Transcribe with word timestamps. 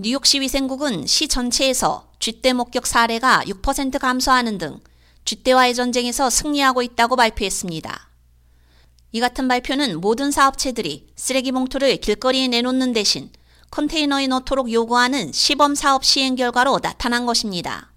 뉴욕시 0.00 0.40
위생국은 0.40 1.08
시 1.08 1.26
전체에서 1.26 2.08
쥐떼 2.20 2.52
목격 2.52 2.86
사례가 2.86 3.42
6% 3.46 3.98
감소하는 3.98 4.56
등 4.56 4.78
쥐떼와의 5.24 5.74
전쟁에서 5.74 6.30
승리하고 6.30 6.82
있다고 6.82 7.16
발표했습니다. 7.16 8.08
이 9.10 9.18
같은 9.18 9.48
발표는 9.48 10.00
모든 10.00 10.30
사업체들이 10.30 11.08
쓰레기 11.16 11.50
봉투를 11.50 11.96
길거리에 11.96 12.46
내놓는 12.46 12.92
대신 12.92 13.32
컨테이너에 13.72 14.28
넣도록 14.28 14.72
요구하는 14.72 15.32
시범 15.32 15.74
사업 15.74 16.04
시행 16.04 16.36
결과로 16.36 16.78
나타난 16.78 17.26
것입니다. 17.26 17.92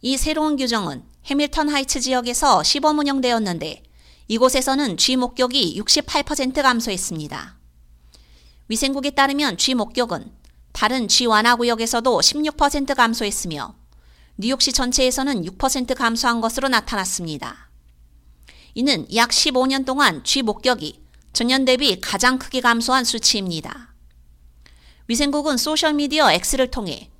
이 0.00 0.16
새로운 0.16 0.54
규정은 0.54 1.02
해밀턴 1.26 1.68
하이츠 1.68 1.98
지역에서 1.98 2.62
시범 2.62 2.96
운영되었는데 3.00 3.82
이곳에서는 4.28 4.96
쥐 4.96 5.16
목격이 5.16 5.82
68% 5.82 6.62
감소했습니다. 6.62 7.58
위생국에 8.68 9.10
따르면 9.10 9.56
쥐 9.56 9.74
목격은 9.74 10.37
다른 10.78 11.08
쥐 11.08 11.26
완화 11.26 11.56
구역에서도 11.56 12.20
16% 12.20 12.94
감소했으며 12.94 13.74
뉴욕시 14.36 14.72
전체에서는 14.72 15.42
6% 15.44 15.96
감소한 15.96 16.40
것으로 16.40 16.68
나타났습니다. 16.68 17.68
이는 18.74 19.04
약 19.16 19.30
15년 19.30 19.84
동안 19.84 20.22
쥐 20.22 20.42
목격이 20.42 21.02
전년 21.32 21.64
대비 21.64 22.00
가장 22.00 22.38
크게 22.38 22.60
감소한 22.60 23.02
수치입니다. 23.02 23.92
위생국은 25.08 25.56
소셜미디어 25.56 26.30
X를 26.30 26.70
통해 26.70 27.10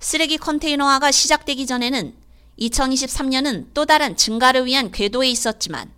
쓰레기 0.00 0.36
컨테이너화가 0.36 1.12
시작되기 1.12 1.68
전에는 1.68 2.16
2023년은 2.58 3.68
또 3.74 3.86
다른 3.86 4.16
증가를 4.16 4.66
위한 4.66 4.90
궤도에 4.90 5.28
있었지만 5.28 5.88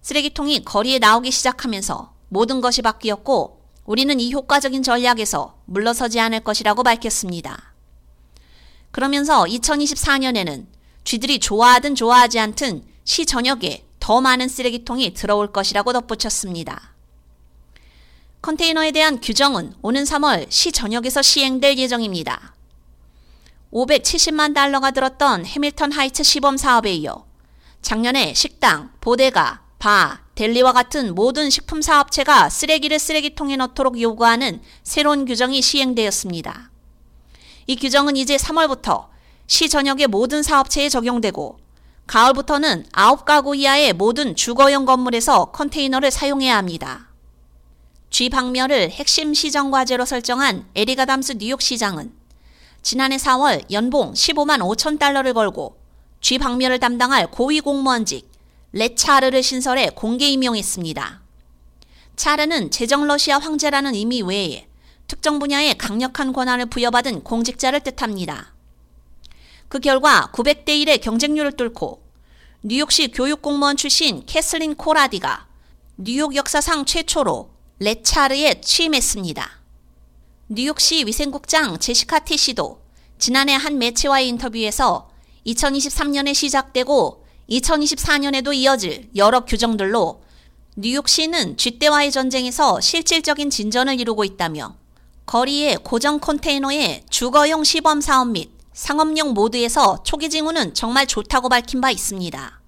쓰레기통이 0.00 0.62
거리에 0.62 1.00
나오기 1.00 1.32
시작하면서 1.32 2.14
모든 2.28 2.60
것이 2.60 2.82
바뀌었고 2.82 3.55
우리는 3.86 4.18
이 4.20 4.32
효과적인 4.32 4.82
전략에서 4.82 5.56
물러서지 5.64 6.20
않을 6.20 6.40
것이라고 6.40 6.82
밝혔습니다. 6.82 7.72
그러면서 8.90 9.44
2024년에는 9.44 10.66
쥐들이 11.04 11.38
좋아하든 11.38 11.94
좋아하지 11.94 12.38
않든 12.40 12.84
시 13.04 13.24
전역에 13.24 13.86
더 14.00 14.20
많은 14.20 14.48
쓰레기통이 14.48 15.14
들어올 15.14 15.52
것이라고 15.52 15.92
덧붙였습니다. 15.92 16.94
컨테이너에 18.42 18.90
대한 18.90 19.20
규정은 19.20 19.74
오는 19.82 20.04
3월 20.04 20.50
시 20.50 20.72
전역에서 20.72 21.22
시행될 21.22 21.78
예정입니다. 21.78 22.54
570만 23.72 24.54
달러가 24.54 24.90
들었던 24.90 25.44
해밀턴 25.44 25.92
하이츠 25.92 26.22
시범 26.22 26.56
사업에 26.56 26.92
이어 26.94 27.26
작년에 27.82 28.34
식당, 28.34 28.92
보데가, 29.00 29.62
바, 29.78 30.25
델리와 30.36 30.72
같은 30.72 31.14
모든 31.14 31.48
식품 31.48 31.80
사업체가 31.80 32.50
쓰레기를 32.50 32.98
쓰레기통에 32.98 33.56
넣도록 33.56 33.98
요구하는 34.00 34.60
새로운 34.82 35.24
규정이 35.24 35.62
시행되었습니다. 35.62 36.70
이 37.66 37.76
규정은 37.76 38.16
이제 38.16 38.36
3월부터 38.36 39.06
시 39.46 39.70
전역의 39.70 40.08
모든 40.08 40.42
사업체에 40.42 40.90
적용되고 40.90 41.58
가을부터는 42.06 42.84
9가구 42.92 43.56
이하의 43.56 43.94
모든 43.94 44.36
주거용 44.36 44.84
건물에서 44.84 45.46
컨테이너를 45.46 46.10
사용해야 46.10 46.58
합니다. 46.58 47.08
쥐 48.10 48.28
박멸을 48.28 48.90
핵심 48.90 49.32
시정 49.32 49.70
과제로 49.70 50.04
설정한 50.04 50.66
에리가담스 50.74 51.36
뉴욕시장은 51.38 52.12
지난해 52.82 53.16
4월 53.16 53.64
연봉 53.72 54.12
15만 54.12 54.58
5천 54.58 54.98
달러를 54.98 55.32
걸고 55.32 55.78
쥐 56.20 56.36
박멸을 56.36 56.78
담당할 56.78 57.26
고위 57.30 57.60
공무원직 57.60 58.35
rat 58.76 58.94
czar를 58.94 59.42
신설해 59.42 59.90
공개 59.94 60.28
임용했습니다. 60.28 61.22
차르는 62.14 62.70
제정 62.70 63.06
러시아 63.06 63.38
황제라는 63.38 63.94
의미 63.94 64.20
외에 64.20 64.68
특정 65.06 65.38
분야에 65.38 65.74
강력한 65.74 66.34
권한을 66.34 66.66
부여받은 66.66 67.24
공직자를 67.24 67.80
뜻합니다. 67.80 68.54
그 69.68 69.80
결과 69.80 70.30
900대 70.34 70.68
1의 70.68 71.00
경쟁률을 71.00 71.52
뚫고 71.52 72.02
뉴욕시 72.62 73.08
교육공무원 73.12 73.78
출신 73.78 74.26
캐슬린 74.26 74.74
코라디가 74.74 75.46
뉴욕 75.96 76.34
역사상 76.34 76.84
최초로 76.84 77.50
rat 77.78 78.09
czar에 78.09 78.60
취임했습니다. 78.60 79.50
뉴욕시 80.48 81.06
위생국장 81.06 81.78
제시카 81.78 82.18
티시도 82.18 82.82
지난해 83.18 83.54
한 83.54 83.78
매체와의 83.78 84.28
인터뷰에서 84.28 85.08
2023년에 85.46 86.34
시작되고 86.34 87.25
2024년에도 87.50 88.54
이어질 88.54 89.10
여러 89.16 89.44
규정들로 89.44 90.22
뉴욕시는 90.76 91.56
쥐떼와의 91.56 92.10
전쟁에서 92.10 92.80
실질적인 92.80 93.50
진전을 93.50 93.98
이루고 94.00 94.24
있다며 94.24 94.76
거리의 95.24 95.78
고정 95.82 96.20
컨테이너의 96.20 97.04
주거용 97.08 97.64
시범 97.64 98.00
사업 98.00 98.28
및 98.28 98.50
상업용 98.72 99.32
모드에서 99.32 100.02
초기 100.02 100.28
징후는 100.28 100.74
정말 100.74 101.06
좋다고 101.06 101.48
밝힌 101.48 101.80
바 101.80 101.90
있습니다. 101.90 102.60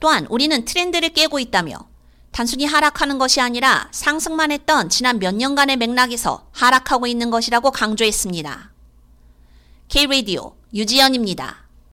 또한 0.00 0.26
우리는 0.30 0.64
트렌드를 0.64 1.10
깨고 1.10 1.38
있다며 1.38 1.90
단순히 2.32 2.64
하락하는 2.64 3.18
것이 3.18 3.40
아니라 3.40 3.88
상승만 3.92 4.50
했던 4.50 4.88
지난 4.88 5.18
몇 5.18 5.34
년간의 5.34 5.76
맥락에서 5.76 6.48
하락하고 6.52 7.06
있는 7.06 7.30
것이라고 7.30 7.70
강조했습니다. 7.70 8.72
K-Radio 9.88 10.54
유지연입니다. 10.72 11.69